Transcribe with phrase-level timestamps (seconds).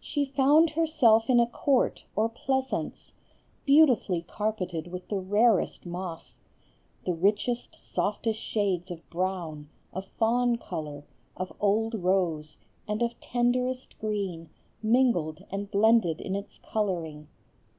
[0.00, 3.12] She found herself in a court or pleasance,
[3.66, 6.40] beautifully carpeted with the rarest moss.
[7.04, 11.04] The richest, softest shades of brown, of fawn color,
[11.36, 12.56] of old rose,
[12.88, 14.48] and of tenderest green,
[14.82, 17.28] mingled and blended in its coloring.